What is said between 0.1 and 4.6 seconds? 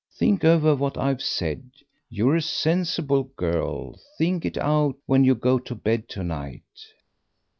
Think over what I've said; you're a sensible girl; think it